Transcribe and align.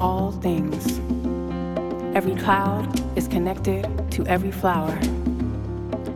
all 0.00 0.32
things. 0.32 0.98
Every 2.16 2.34
cloud 2.34 3.00
is 3.16 3.28
connected 3.28 3.84
to 4.12 4.26
every 4.26 4.50
flower, 4.50 4.98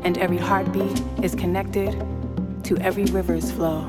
and 0.02 0.16
every 0.18 0.38
heartbeat 0.38 1.02
is 1.22 1.34
connected 1.34 1.92
to 2.64 2.78
every 2.78 3.04
river's 3.04 3.50
flow, 3.50 3.80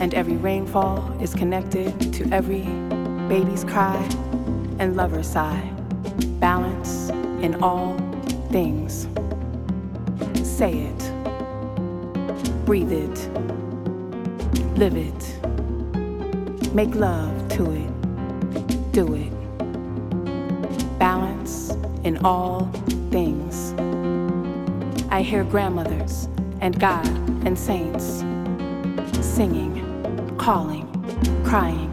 and 0.00 0.14
every 0.14 0.36
rainfall 0.36 1.16
is 1.20 1.34
connected 1.34 2.12
to 2.14 2.28
every 2.32 2.62
baby's 3.28 3.64
cry 3.64 3.96
and 4.78 4.96
lover's 4.96 5.28
sigh. 5.28 5.70
Balance 6.38 7.10
in 7.42 7.62
all 7.62 7.98
things. 8.50 9.08
Say 10.42 10.90
it, 10.90 11.12
breathe 12.64 12.92
it, 12.92 13.28
live 14.78 14.96
it, 14.96 15.44
make 16.74 16.94
love 16.94 17.48
to 17.50 17.70
it, 17.72 17.90
do 18.92 19.14
it. 19.14 19.30
Balance 20.98 21.70
in 22.04 22.18
all 22.24 22.66
things. 23.10 23.74
I 25.10 25.22
hear 25.22 25.44
grandmothers 25.44 26.28
and 26.60 26.78
God 26.78 27.06
and 27.46 27.58
saints 27.58 28.24
singing, 29.24 30.36
calling, 30.38 30.86
crying. 31.44 31.88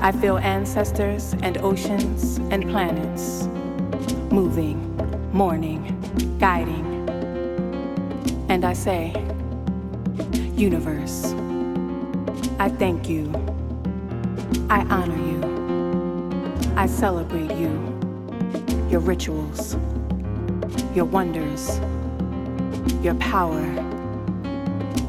I 0.00 0.12
feel 0.12 0.38
ancestors 0.38 1.34
and 1.42 1.58
oceans 1.58 2.38
and 2.50 2.68
planets 2.70 3.48
moving, 4.32 4.78
mourning, 5.32 5.82
guiding. 6.38 6.86
And 8.48 8.64
I 8.64 8.72
say, 8.72 9.12
Universe, 10.54 11.34
I 12.58 12.68
thank 12.68 13.08
you. 13.08 13.32
I 14.70 14.82
honor 14.88 15.16
you. 15.16 15.29
I 16.80 16.86
celebrate 16.86 17.54
you, 17.58 17.72
your 18.88 19.00
rituals, 19.00 19.74
your 20.94 21.04
wonders, 21.04 21.78
your 23.04 23.14
power, 23.16 23.60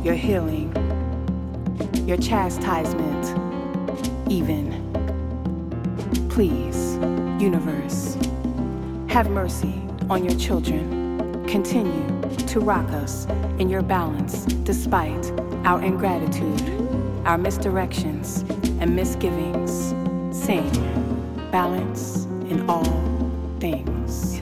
your 0.03 0.16
healing, 0.16 0.75
your 2.05 2.17
chastisement, 2.17 3.25
even. 4.30 4.67
Please, 6.30 6.97
universe, 7.42 8.17
have 9.08 9.30
mercy 9.30 9.81
on 10.09 10.25
your 10.25 10.38
children. 10.38 11.45
Continue 11.47 12.22
to 12.47 12.59
rock 12.59 12.89
us 12.89 13.27
in 13.59 13.69
your 13.69 13.81
balance 13.81 14.44
despite 14.66 15.31
our 15.64 15.81
ingratitude, 15.81 16.61
our 17.23 17.38
misdirections, 17.38 18.42
and 18.81 18.94
misgivings. 18.94 19.95
Sing 20.38 21.00
balance 21.52 22.25
in 22.49 22.66
all 22.69 22.83
things. 23.59 24.41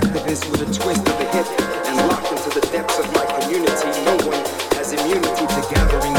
activist 0.00 0.50
with 0.50 0.62
a 0.62 0.66
twist 0.66 1.06
of 1.06 1.18
the 1.18 1.24
hip 1.30 1.46
and 1.86 1.96
locked 2.08 2.30
into 2.32 2.50
the 2.58 2.66
depths 2.72 2.98
of 2.98 3.06
my 3.14 3.24
community. 3.38 3.90
No 4.04 4.16
one 4.26 4.42
has 4.74 4.92
immunity 4.92 5.46
to 5.46 5.74
gathering. 5.74 6.13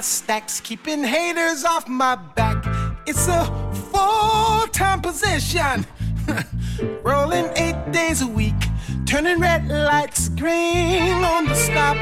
my 0.00 0.04
stacks, 0.04 0.60
keeping 0.60 1.04
haters 1.04 1.62
off 1.62 1.86
my 1.86 2.14
back. 2.34 2.64
It's 3.06 3.28
a 3.28 3.44
full 3.92 4.66
time 4.68 5.02
position. 5.02 5.84
Rolling 7.02 7.50
eight 7.56 7.92
days 7.92 8.22
a 8.22 8.26
week, 8.26 8.62
turning 9.04 9.38
red 9.40 9.68
lights 9.68 10.30
green 10.30 11.22
on 11.22 11.44
the 11.44 11.54
stop. 11.54 11.98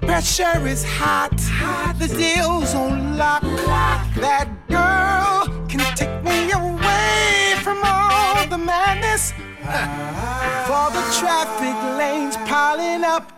Pressure 0.00 0.66
is 0.66 0.82
hot, 0.84 1.38
hot. 1.38 1.94
the 2.00 2.08
deal's 2.08 2.74
on 2.74 3.16
lock. 3.16 3.44
lock. 3.44 4.02
That 4.16 4.48
girl 4.66 5.66
can 5.68 5.84
take 5.94 6.16
me 6.24 6.50
away 6.50 7.54
from 7.62 7.78
all 7.84 8.44
the 8.48 8.58
madness. 8.58 9.32
Ah. 9.62 10.64
For 10.66 10.86
the 10.96 11.04
traffic 11.20 11.78
lanes 11.96 12.36
piling 12.48 13.04
up 13.04 13.37